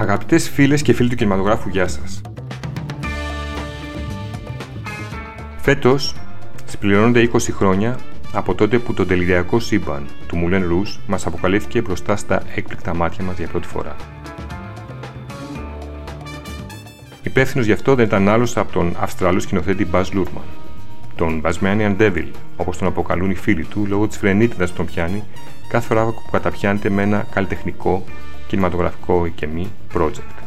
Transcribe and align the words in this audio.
Αγαπητές 0.00 0.48
φίλες 0.50 0.82
και 0.82 0.92
φίλοι 0.92 1.08
του 1.08 1.14
κινηματογράφου, 1.14 1.68
γεια 1.68 1.88
σας. 1.88 2.20
Φέτος 5.56 6.14
συμπληρώνονται 6.64 7.30
20 7.32 7.52
χρόνια 7.52 7.98
από 8.32 8.54
τότε 8.54 8.78
που 8.78 8.94
το 8.94 9.06
τελειριακό 9.06 9.60
σύμπαν 9.60 10.06
του 10.26 10.36
Μουλέν 10.36 10.68
Ρούς 10.68 11.00
μας 11.06 11.26
αποκαλύφθηκε 11.26 11.80
μπροστά 11.80 12.16
στα 12.16 12.42
έκπληκτα 12.54 12.94
μάτια 12.94 13.24
μας 13.24 13.36
για 13.38 13.46
πρώτη 13.48 13.66
φορά. 13.66 13.96
Υπεύθυνος 17.22 17.66
γι' 17.66 17.72
αυτό 17.72 17.94
δεν 17.94 18.06
ήταν 18.06 18.28
άλλος 18.28 18.56
από 18.56 18.72
τον 18.72 18.96
Αυστραλό 19.00 19.40
σκηνοθέτη 19.40 19.86
Buzz 19.92 20.04
Λούρμαν, 20.12 20.44
τον 21.16 21.42
Basmanian 21.44 21.96
Devil, 21.96 22.26
όπως 22.56 22.78
τον 22.78 22.88
αποκαλούν 22.88 23.30
οι 23.30 23.34
φίλοι 23.34 23.64
του 23.64 23.86
λόγω 23.88 24.06
της 24.06 24.16
φρενίτιδας 24.16 24.70
που 24.70 24.76
τον 24.76 24.86
πιάνει 24.86 25.24
κάθε 25.68 25.86
φορά 25.86 26.04
που 26.04 26.30
καταπιάνεται 26.30 26.90
με 26.90 27.02
ένα 27.02 27.26
καλλιτεχνικό, 27.34 28.04
κινηματογραφικό 28.50 29.26
ή 29.26 29.30
και 29.30 29.46
μη 29.46 29.70
project. 29.94 30.42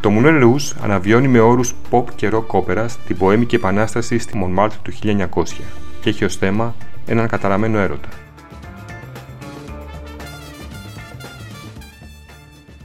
Το 0.00 0.10
Moulin 0.12 0.42
Rouge 0.42 0.76
αναβιώνει 0.82 1.28
με 1.28 1.40
όρους 1.40 1.74
pop 1.90 2.04
και 2.14 2.30
rock 2.32 2.60
opera 2.60 2.86
την 3.06 3.16
ποέμικη 3.16 3.54
επανάσταση 3.54 4.18
στη 4.18 4.32
Montmartre 4.44 4.78
του 4.82 4.92
1900 5.02 5.42
και 6.00 6.08
έχει 6.08 6.24
ως 6.24 6.36
θέμα 6.36 6.74
έναν 7.06 7.28
καταραμένο 7.28 7.78
έρωτα. 7.78 8.08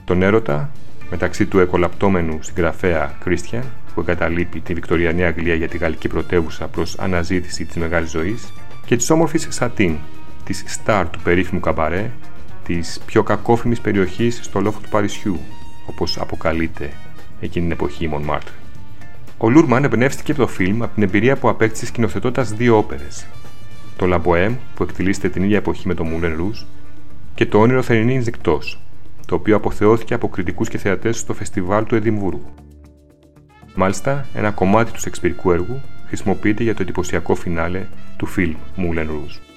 Τον 0.04 0.22
έρωτα 0.22 0.70
μεταξύ 1.10 1.46
του 1.46 1.58
εκολαπτώμενου 1.58 2.38
συγγραφέα 2.42 3.18
Christian 3.24 3.62
που 3.94 4.00
εγκαταλείπει 4.00 4.60
τη 4.60 4.74
Βικτωριανή 4.74 5.24
Αγγλία 5.24 5.54
για 5.54 5.68
τη 5.68 5.78
γαλλική 5.78 6.08
πρωτεύουσα 6.08 6.66
προς 6.66 6.98
αναζήτηση 6.98 7.64
της 7.64 7.76
μεγάλης 7.76 8.10
ζωής 8.10 8.52
και 8.86 8.96
της 8.96 9.10
όμορφης 9.10 9.46
Σατίν, 9.50 9.96
της 10.44 10.64
στάρ 10.66 11.08
του 11.10 11.20
περίφημου 11.20 11.60
καμπαρέ, 11.60 12.10
της 12.64 13.00
πιο 13.06 13.22
κακόφημης 13.22 13.80
περιοχής 13.80 14.40
στο 14.42 14.60
λόφο 14.60 14.80
του 14.80 14.88
Παρισιού, 14.88 15.38
όπως 15.86 16.18
αποκαλείται 16.18 16.92
εκείνη 17.40 17.64
την 17.64 17.74
εποχή 17.74 18.04
η 18.04 18.08
Μονμάρτρ. 18.08 18.50
Ο 19.38 19.50
Λούρμαν 19.50 19.84
εμπνεύστηκε 19.84 20.32
από 20.32 20.40
το 20.40 20.46
φιλμ 20.46 20.82
από 20.82 20.94
την 20.94 21.02
εμπειρία 21.02 21.36
που 21.36 21.48
απέκτησε 21.48 21.86
σκηνοθετώντας 21.86 22.52
δύο 22.52 22.76
όπερες. 22.76 23.26
Το 23.96 24.06
La 24.06 24.17
Bohème, 24.17 24.54
που 24.74 24.82
εκτυλίσσεται 24.82 25.28
την 25.28 25.42
ίδια 25.42 25.56
εποχή 25.56 25.86
με 25.86 25.94
το 25.94 26.04
Moulin 26.04 26.36
Rouge, 26.36 26.62
και 27.34 27.46
το 27.46 27.58
Όνειρο 27.58 27.82
Θερινής 27.82 28.16
Νυκτός, 28.16 28.60
το 29.26 29.34
οποίο 29.34 29.56
αποθεώθηκε 29.56 30.14
από 30.14 30.28
κριτικούς 30.28 30.68
και 30.68 30.78
θεατές 30.78 31.18
στο 31.18 31.34
φεστιβάλ 31.34 31.84
του 31.84 31.94
Εδιμβούργου. 31.94 32.54
Μάλιστα, 33.74 34.26
ένα 34.34 34.50
κομμάτι 34.50 34.92
του 34.92 35.00
σεξπυρικού 35.00 35.50
έργου 35.50 35.80
χρησιμοποιείται 36.06 36.62
για 36.62 36.74
το 36.74 36.82
εντυπωσιακό 36.82 37.34
φινάλε 37.34 37.86
του 38.16 38.26
φιλμ 38.26 38.54
Moulin 38.76 39.06
Rouge. 39.06 39.53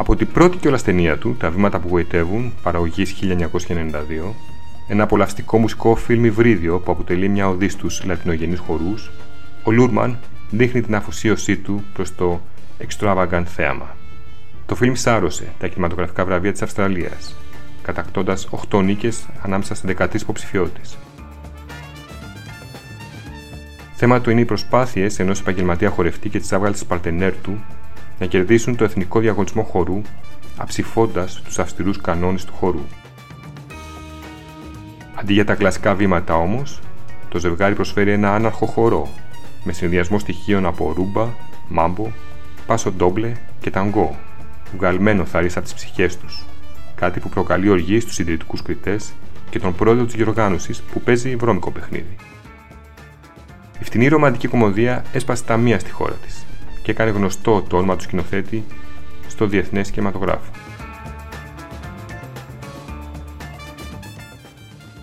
Από 0.00 0.16
την 0.16 0.32
πρώτη 0.32 0.56
κιόλα 0.56 0.78
ταινία 0.78 1.18
του, 1.18 1.36
Τα 1.36 1.50
βήματα 1.50 1.78
που 1.78 1.88
γοητεύουν, 1.88 2.52
παραγωγής 2.62 3.12
1992, 3.12 4.34
ένα 4.88 5.02
απολαυστικό 5.02 5.58
μουσικό 5.58 5.94
φιλμ 5.94 6.24
υβρίδιο 6.24 6.78
που 6.78 6.92
αποτελεί 6.92 7.28
μια 7.28 7.48
οδή 7.48 7.68
στους 7.68 8.04
λατινογενείς 8.04 8.58
χορούς, 8.58 9.10
ο 9.62 9.70
Λούρμαν 9.70 10.18
δείχνει 10.50 10.80
την 10.80 10.94
αφοσίωσή 10.94 11.56
του 11.56 11.84
προς 11.92 12.14
το 12.14 12.40
extravagant 12.78 13.42
θέαμα. 13.46 13.96
Το 14.66 14.74
φιλμ 14.74 14.94
σάρωσε 14.94 15.52
τα 15.58 15.66
κινηματογραφικά 15.66 16.24
βραβεία 16.24 16.52
της 16.52 16.62
Αυστραλίας, 16.62 17.36
κατακτώντας 17.82 18.48
8 18.70 18.82
νίκες 18.82 19.26
ανάμεσα 19.42 19.74
σε 19.74 19.86
13 19.86 20.20
υποψηφιότητε. 20.20 20.80
Θέμα 23.94 24.20
του 24.20 24.30
είναι 24.30 24.40
οι 24.40 24.44
προσπάθειες 24.44 25.18
ενός 25.18 25.40
επαγγελματία 25.40 25.90
χορευτή 25.90 26.28
και 26.28 26.38
της 26.38 26.52
άβγαλη 26.52 26.76
παρτενέρ 26.88 27.32
του 27.32 27.64
να 28.20 28.26
κερδίσουν 28.26 28.76
το 28.76 28.84
εθνικό 28.84 29.20
διαγωνισμό 29.20 29.62
χορού, 29.62 30.02
αψηφώντας 30.56 31.42
τους 31.44 31.58
αυστηρούς 31.58 32.00
κανόνες 32.00 32.44
του 32.44 32.52
χορού. 32.52 32.84
Αντί 35.14 35.32
για 35.32 35.44
τα 35.44 35.54
κλασικά 35.54 35.94
βήματα 35.94 36.34
όμως, 36.34 36.80
το 37.28 37.38
ζευγάρι 37.38 37.74
προσφέρει 37.74 38.10
ένα 38.10 38.34
άναρχο 38.34 38.66
χορό 38.66 39.08
με 39.64 39.72
συνδυασμό 39.72 40.18
στοιχείων 40.18 40.66
από 40.66 40.92
ρούμπα, 40.96 41.28
μάμπο, 41.68 42.10
πάσο 42.66 42.92
ντόμπλε 42.92 43.32
και 43.60 43.70
ταγκό, 43.70 44.18
βγαλμένο 44.76 45.24
θαρή 45.24 45.50
από 45.54 45.66
τι 45.66 45.74
ψυχές 45.74 46.18
τους, 46.18 46.44
κάτι 46.94 47.20
που 47.20 47.28
προκαλεί 47.28 47.68
οργή 47.68 48.00
στους 48.00 48.18
ιδρυτικού 48.18 48.56
κριτές 48.64 49.12
και 49.50 49.58
τον 49.58 49.74
πρόεδρο 49.74 50.04
της 50.04 50.14
διοργάνωσης 50.14 50.82
που 50.82 51.00
παίζει 51.00 51.36
βρώμικο 51.36 51.70
παιχνίδι. 51.70 52.16
Η 53.80 53.84
φτηνή 53.84 54.08
ρομαντική 54.08 54.48
κομμωδία 54.48 55.04
έσπασε 55.12 55.44
τα 55.44 55.56
μία 55.56 55.78
στη 55.78 55.90
χώρα 55.90 56.14
της 56.14 56.44
και 56.82 56.90
έκανε 56.90 57.10
γνωστό 57.10 57.64
το 57.68 57.76
όνομα 57.76 57.96
του 57.96 58.02
σκηνοθέτη 58.02 58.64
στο 59.26 59.46
διεθνές 59.46 59.90
κινηματογράφο. 59.90 60.50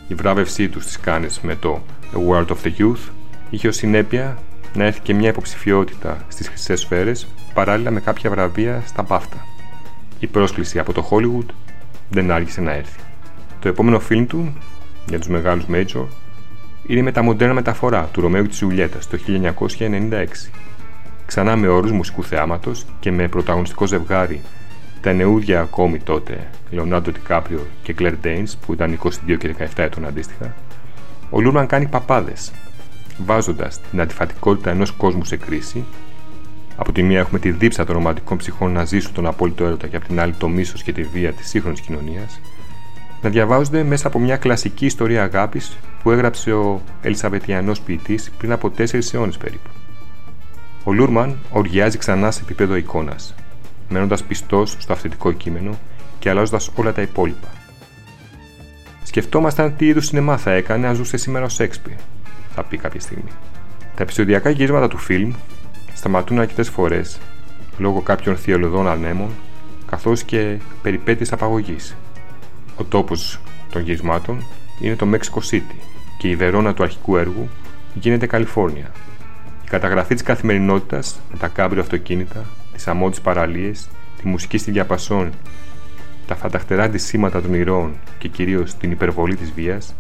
Η 0.08 0.14
βράβευσή 0.14 0.70
του 0.70 0.82
στις 0.82 1.00
Κάνες 1.00 1.40
με 1.42 1.56
το 1.56 1.82
A 2.14 2.30
World 2.30 2.48
of 2.48 2.56
the 2.64 2.72
Youth 2.78 3.10
είχε 3.50 3.68
ως 3.68 3.76
συνέπεια 3.76 4.38
να 4.74 4.84
έρθει 4.84 5.00
και 5.00 5.14
μια 5.14 5.30
υποψηφιότητα 5.30 6.26
στις 6.28 6.48
χρυσές 6.48 6.80
σφαίρες 6.80 7.28
παράλληλα 7.54 7.92
με 7.92 8.00
κάποια 8.00 8.30
βραβεία 8.30 8.84
στα 8.86 9.04
μπάφτα. 9.04 9.46
Η 10.20 10.28
πρόσκληση 10.28 10.80
από 10.80 10.94
το 10.94 11.08
Hollywood 11.12 11.46
δεν 12.10 12.32
άργησε 12.32 12.62
να 12.62 12.72
έρθει. 12.72 13.00
Το 13.60 13.68
επόμενο 13.68 14.00
φιλμ 14.00 14.26
του, 14.26 14.58
για 15.10 15.20
τους 15.20 15.28
μεγάλους 15.28 15.66
major, 15.72 16.06
είναι 16.88 17.00
η 17.00 17.04
μεταμοντέρνα 17.04 17.54
μεταφορά 17.54 18.10
του 18.12 18.22
Ρωμαίου 18.22 18.48
της 18.48 18.62
Ιουλιέτας 18.62 19.08
το 19.08 19.18
1996. 19.18 20.50
Ξανά 21.28 21.56
με 21.56 21.68
όρους 21.68 21.92
μουσικού 21.92 22.24
θεάματος 22.24 22.86
και 23.00 23.12
με 23.12 23.28
πρωταγωνιστικό 23.28 23.88
ζευγάρι. 23.88 24.42
Τα 25.02 25.14
νεούδια 25.14 25.62
ακόμη 25.62 26.00
τότε 26.00 26.48
Λεωνάντο 26.70 27.12
Τικάπριο 27.12 27.66
και 27.84 27.94
Κλέρ 27.94 28.18
Ντέινς 28.18 28.56
που 28.56 28.74
ήταν 28.74 29.00
22 29.04 29.38
και 29.38 29.56
17 29.60 29.66
ετών 29.76 30.06
αντίστοιχα, 30.06 30.54
ο 31.30 31.42
Λούρμαν 31.42 31.68
κάνει 31.68 31.88
παπάδες, 31.88 32.52
βάζοντας 33.18 33.82
την 33.90 34.02
αντιφατικότητα 34.02 34.70
ενός 34.70 34.92
κόσμου 34.92 35.26
σε 35.26 35.38
κρίση. 35.38 35.86
Από 36.76 36.92
τη 36.92 37.04
μία 37.04 37.20
έχουμε 37.20 37.40
τη 37.40 37.52
δίψα 37.52 37.86
των 37.86 37.96
ρομαντικών 37.96 38.38
ψυχών 38.38 38.72
να 38.72 38.86
ζήσουν 38.86 39.14
τον 39.14 39.26
απόλυτο 39.26 39.66
έρωτα 39.66 39.88
και 39.88 39.96
από 39.96 40.06
την 40.06 40.20
άλλη 40.20 40.34
το 40.34 40.48
μίσος 40.48 40.84
και 40.84 40.92
τη 40.92 41.04
βία 41.04 41.34
της 41.34 41.48
σύγχρονης 41.48 41.82
κοινωνίας. 41.82 42.40
Να 43.22 43.30
διαβάζονται 43.30 43.84
μέσα 43.84 44.08
από 44.08 44.20
μια 44.20 44.38
κλασική 44.38 44.86
ιστορία 44.86 45.24
αγάπης 45.24 45.78
που 46.04 46.12
έγραψε 46.12 46.52
ο 46.54 46.82
Ελισαβετιανός 47.02 47.80
ποιητής 47.82 48.32
πριν 48.38 48.52
από 48.52 48.70
τέσσερις 48.70 49.14
αιώνες 49.14 49.38
περίπου. 49.38 49.70
Ο 50.88 50.94
Λούρμαν 50.94 51.38
οργιάζει 51.52 51.98
ξανά 51.98 52.32
σε 52.32 52.42
επίπεδο 52.44 52.76
εικόνας, 52.76 53.36
μένοντας 53.90 54.24
πιστός 54.24 54.76
στο 54.80 54.94
αυθεντικό 54.94 55.32
κείμενο 55.32 55.78
και 56.20 56.30
αλλάζοντας 56.30 56.72
όλα 56.76 56.94
τα 56.94 57.02
υπόλοιπα. 57.02 57.48
Σκεφτόμασταν 59.04 59.76
τι 59.76 59.88
είδους 59.88 60.06
σινεμά 60.06 60.38
θα 60.38 60.52
έκανε 60.52 60.88
αν 60.88 60.96
ζούσε 60.96 61.18
σήμερα 61.18 61.46
ο 61.46 61.50
Σέξπιρ, 61.50 61.94
θα 62.56 62.64
πει 62.64 62.78
κάποια 62.78 63.00
στιγμή. 63.00 63.30
Τα 63.96 64.04
επεισοδιακά 64.04 64.50
γυρίσματα 64.50 64.88
του 64.88 64.98
φιλμ 64.98 65.34
σταματούν 65.94 66.40
αρκετές 66.40 66.70
φορές 66.70 67.20
λόγω 67.78 68.02
κάποιων 68.02 68.38
θειολοδών 68.38 68.88
ανέμων 68.88 69.30
καθώς 69.86 70.24
και 70.24 70.58
περιπέτειες 70.82 71.32
απαγωγής. 71.32 71.96
Ο 72.78 72.84
τόπος 72.84 73.40
των 73.70 73.82
γυρισμάτων 73.82 74.44
είναι 74.82 74.96
το 74.96 75.08
Mexico 75.12 75.52
City 75.52 75.76
και 76.18 76.30
η 76.30 76.36
Βερόνα 76.36 76.74
του 76.74 76.84
αρχικού 76.84 77.18
έργου 77.18 77.50
γίνεται 77.94 78.26
Καλιφόρνια. 78.26 78.92
Η 79.68 79.70
καταγραφή 79.70 80.14
της 80.14 80.24
καθημερινότητας 80.24 81.20
με 81.32 81.38
τα 81.38 81.48
κάμπριο 81.48 81.82
αυτοκίνητα, 81.82 82.46
τις 82.74 82.88
αμμώδει 82.88 83.22
παραλίες, 83.22 83.90
τη 84.22 84.28
μουσική 84.28 84.58
στη 84.58 84.72
διαπασόν, 84.72 85.32
τα 86.28 86.36
φανταχτερά 86.36 86.84
αντισήματα 86.84 87.42
των 87.42 87.54
ηρώων 87.54 87.94
και 88.18 88.28
κυρίως 88.28 88.74
την 88.74 88.92
υπερβολή 88.92 89.36
της 89.36 89.52
βίας, 89.52 89.96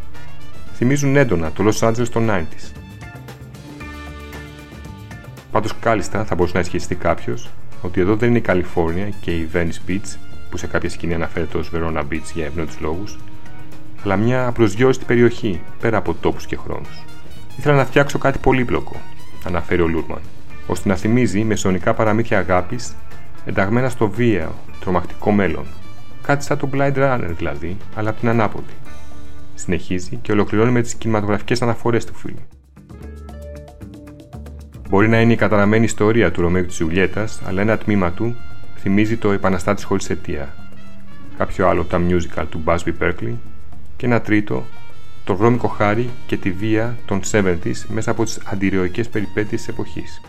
θυμίζουν 0.73 1.15
έντονα 1.15 1.51
το 1.51 1.63
Los 1.67 1.87
Angeles 1.87 2.07
των 2.07 2.29
90s. 2.29 2.71
Πάντως, 5.51 5.73
κάλλιστα 5.79 6.25
θα 6.25 6.35
μπορούσε 6.35 6.53
να 6.53 6.59
ισχυριστεί 6.59 6.95
κάποιος 6.95 7.49
ότι 7.81 8.01
εδώ 8.01 8.15
δεν 8.15 8.29
είναι 8.29 8.37
η 8.37 8.41
Καλιφόρνια 8.41 9.09
και 9.21 9.31
η 9.31 9.49
Venice 9.53 9.89
Beach, 9.89 10.17
που 10.49 10.57
σε 10.57 10.67
κάποια 10.67 10.89
σκηνή 10.89 11.13
αναφέρεται 11.13 11.57
ως 11.57 11.71
Verona 11.73 12.03
Beach 12.11 12.31
για 12.33 12.45
ευνόητους 12.45 12.79
λόγους, 12.79 13.19
αλλά 14.03 14.15
μια 14.15 14.47
απροσδιόριστη 14.47 15.05
περιοχή 15.05 15.61
πέρα 15.79 15.97
από 15.97 16.13
τόπους 16.13 16.45
και 16.45 16.57
χρόνους. 16.57 17.03
Ήθελα 17.57 17.75
να 17.75 17.85
φτιάξω 17.85 18.17
κάτι 18.17 18.37
πολύπλοκο, 18.37 19.01
αναφέρει 19.47 19.81
ο 19.81 19.87
Λούρμαν, 19.87 20.19
ώστε 20.67 20.89
να 20.89 20.95
θυμίζει 20.95 21.43
μεσονικά 21.43 21.93
παραμύθια 21.93 22.37
αγάπης 22.37 22.95
ενταγμένα 23.45 23.89
στο 23.89 24.09
βίαιο, 24.09 24.55
τρομακτικό 24.79 25.31
μέλλον. 25.31 25.65
Κάτι 26.21 26.43
σαν 26.43 26.57
το 26.57 26.69
Blind 26.73 26.95
Runner 26.95 27.29
δηλαδή, 27.37 27.77
αλλά 27.95 28.09
από 28.09 28.19
την 28.19 28.29
ανάποδη. 28.29 28.73
Συνεχίζει 29.55 30.19
και 30.21 30.31
ολοκληρώνει 30.31 30.71
με 30.71 30.81
τις 30.81 30.95
κινηματογραφικές 30.95 31.61
αναφορές 31.61 32.05
του 32.05 32.13
φίλου. 32.13 32.47
Μπορεί 34.89 35.07
να 35.07 35.21
είναι 35.21 35.33
η 35.33 35.35
καταραμένη 35.35 35.83
ιστορία 35.83 36.31
του 36.31 36.41
Ρωμαίου 36.41 36.65
της 36.65 36.79
Ιουλιέτας, 36.79 37.41
αλλά 37.45 37.61
ένα 37.61 37.77
τμήμα 37.77 38.11
του 38.11 38.35
θυμίζει 38.77 39.17
το 39.17 39.31
Επαναστάτης 39.31 39.83
χωρίς 39.83 40.09
αιτία, 40.09 40.55
κάποιο 41.37 41.67
άλλο 41.67 41.83
τα 41.83 42.01
musical 42.07 42.45
του 42.49 42.63
Busby 42.65 42.91
Berkeley 43.01 43.33
και 43.97 44.05
ένα 44.05 44.21
τρίτο 44.21 44.65
το 45.27 45.35
βρώμικο 45.35 45.67
χάρι 45.67 46.09
και 46.25 46.37
τη 46.37 46.51
βία 46.51 46.97
των 47.05 47.21
70s 47.31 47.85
μέσα 47.87 48.11
από 48.11 48.23
τις 48.23 48.39
αντιρροικές 48.45 49.09
περιπέτειες 49.09 49.61
της 49.61 49.69
εποχής. 49.69 50.21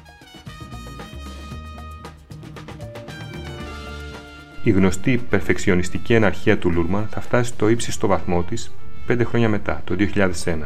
η 4.63 4.71
γνωστή 4.71 5.17
περφεξιονιστική 5.31 6.15
εναρχία 6.15 6.59
του 6.59 6.71
Λούρμαν 6.71 7.09
θα 7.11 7.21
φτάσει 7.21 7.51
στο 7.51 7.69
ύψιστο 7.69 8.07
βαθμό 8.07 8.43
της 8.43 8.73
πέντε 9.07 9.25
χρόνια 9.25 9.49
μετά, 9.49 9.83
το 9.85 9.97
2001, 9.99 10.59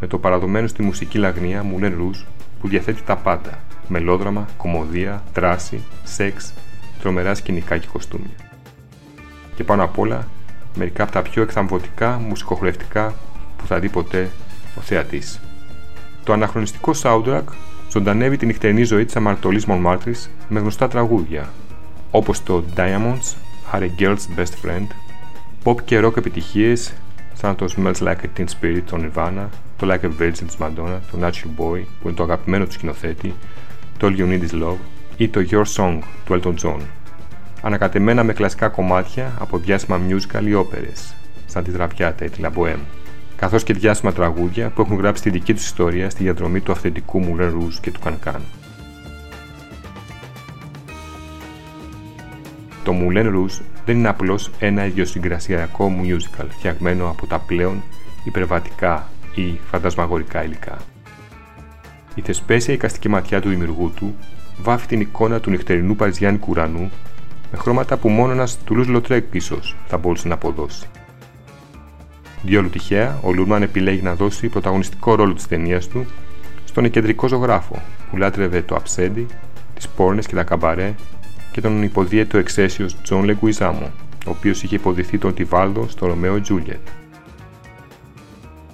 με 0.00 0.06
το 0.06 0.18
παραδομένο 0.18 0.66
στη 0.66 0.82
μουσική 0.82 1.18
λαγνία 1.18 1.64
Moulin 1.64 1.92
Rouge 1.92 2.24
που 2.60 2.68
διαθέτει 2.68 3.02
τα 3.02 3.16
πάντα: 3.16 3.58
μελόδραμα, 3.88 4.48
κομμωδία, 4.56 5.22
δράση, 5.34 5.82
σεξ, 6.04 6.54
τρομερά 7.00 7.34
σκηνικά 7.34 7.78
και 7.78 7.86
κοστούμια. 7.92 8.36
Και 9.54 9.64
πάνω 9.64 9.84
απ' 9.84 9.98
όλα, 9.98 10.28
μερικά 10.76 11.02
από 11.02 11.12
τα 11.12 11.22
πιο 11.22 11.42
εκθαμβωτικά 11.42 12.18
μουσικοχορευτικά 12.18 13.08
που 13.10 13.25
θα 13.66 13.78
δει 13.78 13.88
ποτέ 13.88 14.30
ο 14.78 14.80
θεατής. 14.80 15.40
Το 16.24 16.32
αναχρονιστικό 16.32 16.92
soundtrack 17.02 17.44
ζωντανεύει 17.92 18.36
την 18.36 18.48
νυχτερινή 18.48 18.82
ζωή 18.82 19.04
της 19.04 19.16
αμαρτωλής 19.16 19.66
Μονμάρτρης 19.66 20.30
με 20.48 20.60
γνωστά 20.60 20.88
τραγούδια, 20.88 21.48
όπως 22.10 22.42
το 22.42 22.64
Diamonds, 22.76 23.34
Are 23.72 23.80
a 23.80 23.88
Girl's 23.98 24.38
Best 24.38 24.64
Friend, 24.64 24.86
pop 25.64 25.82
και 25.84 26.00
rock 26.04 26.16
επιτυχίες 26.16 26.92
σαν 27.34 27.56
το 27.56 27.66
Smells 27.76 28.02
Like 28.02 28.16
a 28.16 28.38
Teen 28.38 28.44
Spirit 28.60 28.82
των 28.90 29.12
Nirvana, 29.14 29.46
το 29.76 29.86
Like 29.90 30.04
a 30.04 30.22
Virgin 30.22 30.44
της 30.46 30.56
Madonna, 30.60 30.98
το 31.10 31.18
Natural 31.20 31.60
Boy 31.60 31.82
που 32.00 32.08
είναι 32.08 32.16
το 32.16 32.22
αγαπημένο 32.22 32.64
του 32.64 32.72
σκηνοθέτη, 32.72 33.34
το 33.98 34.06
All 34.06 34.20
You 34.20 34.28
Need 34.28 34.50
Is 34.50 34.62
Love 34.62 34.78
ή 35.16 35.28
το 35.28 35.40
Your 35.50 35.64
Song 35.76 35.98
του 36.24 36.40
Elton 36.40 36.54
John. 36.62 36.80
Ανακατεμένα 37.62 38.24
με 38.24 38.32
κλασικά 38.32 38.68
κομμάτια 38.68 39.32
από 39.38 39.58
διάσημα 39.58 40.00
musical 40.08 40.46
ή 40.46 40.54
όπερες, 40.54 41.14
σαν 41.46 41.64
τη 41.64 41.70
Τραπιάτα 41.70 42.24
ή 42.24 42.30
τη 42.30 42.40
La 42.42 42.50
Bohème 42.58 43.05
καθώς 43.36 43.62
και 43.62 43.72
διάσημα 43.72 44.12
τραγούδια 44.12 44.70
που 44.70 44.80
έχουν 44.80 44.96
γράψει 44.96 45.22
τη 45.22 45.30
δική 45.30 45.54
τους 45.54 45.64
ιστορία 45.64 46.10
στη 46.10 46.22
διαδρομή 46.22 46.60
του 46.60 46.72
αυθεντικού 46.72 47.24
Moulin 47.24 47.50
Rouge 47.50 47.78
και 47.80 47.90
του 47.90 48.00
Κανκάν. 48.00 48.42
Το 52.84 52.92
Moulin 52.92 53.34
Rouge 53.34 53.60
δεν 53.84 53.96
είναι 53.96 54.08
απλώς 54.08 54.50
ένα 54.58 54.86
ιδιοσυγκρασιακό 54.86 55.92
musical 56.02 56.46
φτιαγμένο 56.48 57.08
από 57.08 57.26
τα 57.26 57.38
πλέον 57.38 57.82
υπερβατικά 58.24 59.08
ή 59.34 59.58
φαντασμαγορικά 59.70 60.44
υλικά. 60.44 60.76
Η 62.14 62.20
θεσπέσια 62.20 62.74
εικαστική 62.74 63.08
ματιά 63.08 63.40
του 63.40 63.48
δημιουργού 63.48 63.92
του 63.96 64.14
βάφει 64.62 64.86
την 64.86 65.00
εικόνα 65.00 65.40
του 65.40 65.50
νυχτερινού 65.50 65.96
παριζιάνικου 65.96 66.46
ουρανού 66.50 66.90
με 67.52 67.58
χρώματα 67.58 67.96
που 67.96 68.08
μόνο 68.08 68.32
ένας 68.32 68.58
Τουλούζ 68.64 68.86
Λοτρέκ 68.86 69.34
ίσως 69.34 69.76
θα 69.86 69.98
μπορούσε 69.98 70.28
να 70.28 70.34
αποδώσει. 70.34 70.86
Διόλου 72.42 72.70
τυχαία, 72.70 73.18
ο 73.22 73.32
Λούρμαν 73.32 73.62
επιλέγει 73.62 74.02
να 74.02 74.14
δώσει 74.14 74.48
πρωταγωνιστικό 74.48 75.14
ρόλο 75.14 75.32
της 75.32 75.46
ταινίας 75.46 75.88
του 75.88 76.06
στον 76.64 76.90
κεντρικό 76.90 77.28
ζωγράφο 77.28 77.82
που 78.10 78.16
λάτρευε 78.16 78.62
το 78.62 78.74
αψέντι, 78.74 79.26
τις 79.74 79.88
πόρνες 79.88 80.26
και 80.26 80.34
τα 80.34 80.42
καμπαρέ 80.42 80.94
και 81.52 81.60
τον 81.60 81.82
υποδύεται 81.82 82.32
ο 82.32 82.38
εξαίσιος 82.38 83.00
Τζον 83.02 83.24
Λεγκουιζάμο, 83.24 83.90
ο 84.26 84.30
οποίος 84.30 84.62
είχε 84.62 84.74
υποδυθεί 84.74 85.18
τον 85.18 85.34
Τιβάλδο 85.34 85.88
στο 85.88 86.06
Romeo 86.06 86.40
Juliet. 86.40 86.88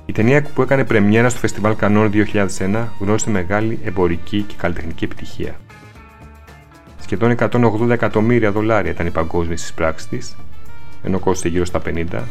Η 0.06 0.12
ταινία 0.12 0.42
που 0.42 0.62
έκανε 0.62 0.84
πρεμιέρα 0.84 1.28
στο 1.28 1.38
Φεστιβάλ 1.38 1.76
Καννών 1.76 2.02
το 2.02 2.10
2001 2.58 2.86
γνώρισε 2.98 3.30
μεγάλη 3.30 3.78
εμπορική 3.84 4.42
και 4.42 4.54
καλλιτεχνική 4.56 5.04
επιτυχία. 5.04 5.54
Σχεδόν 7.00 7.34
180 7.38 7.90
εκατομμύρια 7.90 8.52
δολάρια 8.52 8.90
ήταν 8.90 9.06
οι 9.06 9.10
παγκόσμιες 9.10 9.62
εισπράξεις 9.62 10.08
της, 10.08 10.36
ενώ 11.02 11.18
κόστησε 11.18 11.48
γύρω 11.48 11.64
στα 11.64 11.80
50 11.86 12.22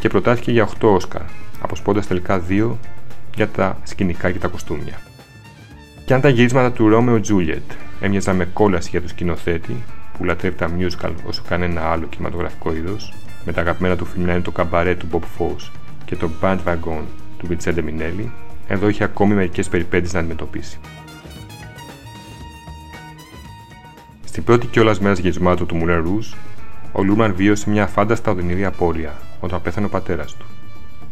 και 0.00 0.08
προτάθηκε 0.08 0.50
για 0.50 0.68
8 0.80 0.88
Όσκαρ, 0.94 1.22
αποσπώντας 1.60 2.06
τελικά 2.06 2.42
2 2.48 2.70
για 3.34 3.48
τα 3.48 3.78
σκηνικά 3.82 4.30
και 4.30 4.38
τα 4.38 4.48
κοστούμια. 4.48 5.00
Και 6.04 6.14
αν 6.14 6.20
τα 6.20 6.28
γυρίσματα 6.28 6.72
του 6.72 6.88
Ρόμεο 6.88 7.20
Τζούλιετ 7.20 7.70
έμοιαζαν 8.00 8.36
με 8.36 8.44
κόλαση 8.44 8.88
για 8.90 9.02
το 9.02 9.08
σκηνοθέτη, 9.08 9.82
που 10.18 10.24
λατρεύει 10.24 10.56
τα 10.56 10.70
musical 10.78 11.12
όσο 11.26 11.42
κανένα 11.48 11.90
άλλο 11.90 12.06
κινηματογραφικό 12.06 12.74
είδος, 12.74 13.12
με 13.44 13.52
τα 13.52 13.60
αγαπημένα 13.60 13.96
του 13.96 14.04
φιλμ 14.04 14.24
να 14.24 14.32
είναι 14.32 14.40
το 14.40 14.50
καμπαρέ 14.50 14.94
του 14.94 15.08
Bob 15.12 15.20
Fosse 15.38 15.70
και 16.04 16.16
το 16.16 16.30
Bandwagon 16.42 17.02
του 17.38 17.46
Βιτσέντε 17.46 17.82
Μινέλη, 17.82 18.32
εδώ 18.68 18.88
είχε 18.88 19.04
ακόμη 19.04 19.34
μερικές 19.34 19.68
περιπέτειες 19.68 20.12
να 20.12 20.18
αντιμετωπίσει. 20.18 20.78
Στην 24.24 24.44
πρώτη 24.44 24.66
κιόλας 24.66 25.00
μέρα 25.00 25.14
γυρισμάτων 25.14 25.66
του 25.66 25.80
Moulin 25.82 26.02
Rouge, 26.04 26.36
ο 26.92 27.02
Λούμαν 27.02 27.34
βίωσε 27.34 27.70
μια 27.70 27.86
φάνταστα 27.86 28.30
οδυνηρή 28.30 28.64
απώλεια 28.64 29.12
όταν 29.40 29.62
πέθανε 29.62 29.86
ο 29.86 29.88
πατέρας 29.88 30.34
του. 30.34 30.46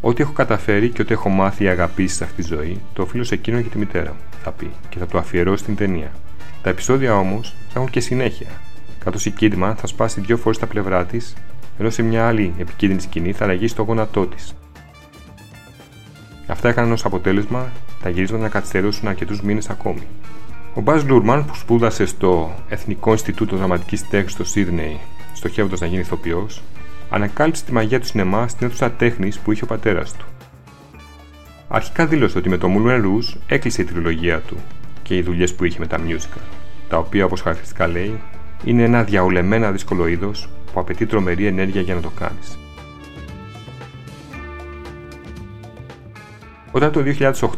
Ό,τι 0.01 0.23
έχω 0.23 0.33
καταφέρει 0.33 0.89
και 0.89 1.03
ό,τι 1.03 1.13
έχω 1.13 1.29
μάθει 1.29 1.65
ή 1.65 1.69
αγαπήσει 1.69 2.15
σε 2.15 2.25
αυτή 2.25 2.43
τη 2.43 2.49
ζωή, 2.49 2.81
το 2.93 3.03
οφείλω 3.03 3.25
σε 3.25 3.35
εκείνον 3.35 3.63
και 3.63 3.69
τη 3.69 3.79
μητέρα 3.79 4.11
μου, 4.11 4.21
θα 4.43 4.51
πει, 4.51 4.71
και 4.89 4.99
θα 4.99 5.07
το 5.07 5.19
αφιερώσει 5.19 5.63
στην 5.63 5.77
ταινία. 5.77 6.11
Τα 6.63 6.71
επεισόδια 6.71 7.19
όμως 7.19 7.55
θα 7.69 7.73
έχουν 7.81 7.91
και 7.91 8.01
συνέχεια, 8.01 8.49
καθώς 9.05 9.27
η 9.27 9.31
Κίντμαν 9.31 9.77
θα 9.77 9.87
σπάσει 9.87 10.21
δύο 10.21 10.37
φορές 10.37 10.59
τα 10.59 10.67
πλευρά 10.67 11.05
της, 11.05 11.35
ενώ 11.79 11.91
σε 11.91 12.03
μια 12.03 12.27
άλλη 12.27 12.55
επικίνδυνη 12.59 13.01
σκηνή 13.01 13.33
θα 13.33 13.47
ραγίσει 13.47 13.75
το 13.75 13.83
γόνατό 13.83 14.27
της. 14.27 14.55
Αυτά 16.47 16.69
έκαναν 16.69 16.93
ως 16.93 17.05
αποτέλεσμα 17.05 17.71
τα 18.03 18.09
γυρίσματα 18.11 18.43
να 18.43 18.49
καθυστερήσουν 18.49 19.09
αρκετούς 19.09 19.43
μήνες 19.43 19.71
ακόμη. 19.71 20.07
Ο 20.75 20.81
Μπάζ 20.81 21.05
Λούρμαν, 21.05 21.45
που 21.45 21.55
σπούδασε 21.55 22.07
στο 22.07 22.55
Εθνικό 22.69 23.11
Ινστιτούτο 23.11 23.57
Δραματικής 23.57 24.09
Τέχνης 24.09 24.33
στο 24.33 24.45
Σίδνεϊ, 24.45 25.01
στοχεύοντας 25.35 25.81
να 25.81 25.87
γίνει 25.87 26.01
ηθοποιός, 26.01 26.63
ανακάλυψε 27.11 27.65
τη 27.65 27.73
μαγεία 27.73 28.01
του 28.01 28.07
σινεμά 28.07 28.49
στην 28.49 28.67
αίθουσα 28.67 28.91
τέχνης 28.91 29.39
που 29.39 29.53
είχε 29.53 29.65
ο 29.65 29.67
πατέρας 29.67 30.13
του. 30.17 30.25
Αρχικά 31.69 32.07
δήλωσε 32.07 32.39
ότι 32.39 32.49
με 32.49 32.57
το 32.57 32.69
Moulin 32.71 33.05
Rouge 33.05 33.39
έκλεισε 33.47 33.83
η 33.83 33.85
τριλογία 33.85 34.41
του 34.41 34.57
και 35.03 35.17
οι 35.17 35.23
δουλειές 35.23 35.55
που 35.55 35.65
είχε 35.65 35.79
με 35.79 35.87
τα 35.87 35.99
musical, 36.07 36.43
τα 36.89 36.99
οποία 36.99 37.25
όπως 37.25 37.41
χαρακτηριστικά 37.41 37.87
λέει 37.87 38.21
είναι 38.65 38.83
ένα 38.83 39.03
διαολεμένα 39.03 39.71
δύσκολο 39.71 40.07
είδος 40.07 40.49
που 40.73 40.81
απαιτεί 40.81 41.07
τρομερή 41.07 41.47
ενέργεια 41.47 41.81
για 41.81 41.95
να 41.95 42.01
το 42.01 42.11
κάνεις. 42.19 42.59
Όταν 46.71 46.93
το 46.93 47.03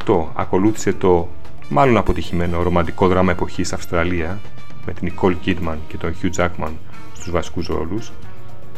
2008 0.06 0.32
ακολούθησε 0.34 0.92
το 0.92 1.28
μάλλον 1.68 1.96
αποτυχημένο 1.96 2.62
ρομαντικό 2.62 3.08
δράμα 3.08 3.32
εποχής 3.32 3.72
Αυστραλία 3.72 4.38
με 4.86 4.92
την 4.92 5.12
Nicole 5.12 5.36
Kidman 5.44 5.76
και 5.88 5.96
τον 5.96 6.14
Hugh 6.22 6.30
Jackman 6.36 6.72
στους 7.12 7.30
βασικούς 7.30 7.66
ρόλους, 7.66 8.12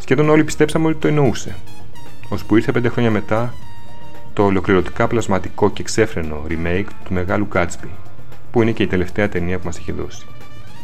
σχεδόν 0.00 0.28
όλοι 0.28 0.44
πιστέψαμε 0.44 0.86
ότι 0.86 0.98
το 0.98 1.08
εννοούσε. 1.08 1.56
Ώσπου 2.28 2.56
ήρθε 2.56 2.72
πέντε 2.72 2.88
χρόνια 2.88 3.10
μετά 3.10 3.54
το 4.32 4.44
ολοκληρωτικά 4.44 5.06
πλασματικό 5.06 5.70
και 5.70 5.82
ξέφρενο 5.82 6.44
remake 6.48 6.86
του 7.04 7.12
μεγάλου 7.12 7.48
Gatsby, 7.54 7.88
που 8.50 8.62
είναι 8.62 8.70
και 8.70 8.82
η 8.82 8.86
τελευταία 8.86 9.28
ταινία 9.28 9.58
που 9.58 9.66
μας 9.66 9.78
έχει 9.78 9.92
δώσει. 9.92 10.26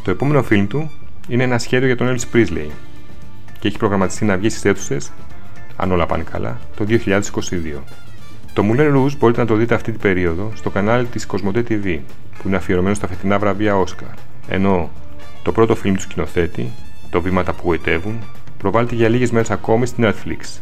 Το 0.04 0.10
επόμενο 0.10 0.42
φιλμ 0.42 0.66
του 0.66 0.90
είναι 1.28 1.42
ένα 1.42 1.58
σχέδιο 1.58 1.86
για 1.86 1.96
τον 1.96 2.16
Elvis 2.16 2.36
Presley 2.36 2.70
και 3.58 3.68
έχει 3.68 3.78
προγραμματιστεί 3.78 4.24
να 4.24 4.36
βγει 4.36 4.48
στις 4.48 4.64
αίθουσες, 4.64 5.12
αν 5.76 5.92
όλα 5.92 6.06
πάνε 6.06 6.22
καλά, 6.30 6.58
το 6.76 6.84
2022. 6.88 7.82
Το 8.52 8.62
Moulin 8.70 8.96
Rouge 8.96 9.16
μπορείτε 9.18 9.40
να 9.40 9.46
το 9.46 9.54
δείτε 9.54 9.74
αυτή 9.74 9.90
την 9.90 10.00
περίοδο 10.00 10.52
στο 10.54 10.70
κανάλι 10.70 11.06
της 11.06 11.26
Cosmote 11.30 11.62
TV, 11.68 11.98
που 12.38 12.46
είναι 12.46 12.56
αφιερωμένο 12.56 12.94
στα 12.94 13.06
φετινά 13.06 13.38
βραβεία 13.38 13.84
Oscar, 13.84 14.14
ενώ 14.48 14.90
το 15.42 15.52
πρώτο 15.52 15.74
φιλμ 15.74 15.94
του 15.94 16.00
σκηνοθέτη, 16.00 16.72
το 17.10 17.20
Βήματα 17.20 17.52
που 17.52 17.62
γοητεύουν, 17.64 18.18
προβάλλεται 18.70 18.94
για 18.94 19.08
λίγες 19.08 19.30
μέρες 19.30 19.50
ακόμη 19.50 19.86
στην 19.86 20.04
Netflix. 20.06 20.60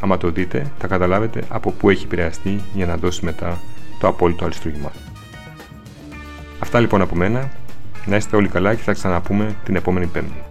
Άμα 0.00 0.18
το 0.18 0.30
δείτε, 0.30 0.72
θα 0.78 0.86
καταλάβετε 0.86 1.42
από 1.48 1.70
πού 1.70 1.90
έχει 1.90 2.04
επηρεαστεί 2.04 2.60
για 2.74 2.86
να 2.86 2.96
δώσει 2.96 3.24
μετά 3.24 3.60
το 4.00 4.08
απόλυτο 4.08 4.44
αριστούργημα. 4.44 4.92
Αυτά 6.58 6.80
λοιπόν 6.80 7.00
από 7.00 7.14
μένα. 7.14 7.50
Να 8.06 8.16
είστε 8.16 8.36
όλοι 8.36 8.48
καλά 8.48 8.74
και 8.74 8.82
θα 8.82 8.92
ξαναπούμε 8.92 9.56
την 9.64 9.76
επόμενη 9.76 10.06
Πέμπτη. 10.06 10.45